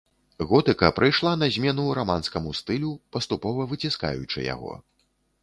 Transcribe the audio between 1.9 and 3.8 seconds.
раманскаму стылю, паступова